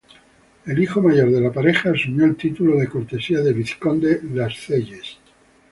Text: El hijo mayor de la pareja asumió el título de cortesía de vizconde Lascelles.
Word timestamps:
El 0.65 0.81
hijo 0.81 0.99
mayor 0.99 1.29
de 1.29 1.39
la 1.39 1.51
pareja 1.53 1.91
asumió 1.91 2.25
el 2.25 2.35
título 2.35 2.75
de 2.77 2.87
cortesía 2.89 3.41
de 3.41 3.53
vizconde 3.53 4.19
Lascelles. 4.33 5.19